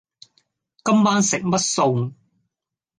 [0.83, 2.13] 今晚食乜餸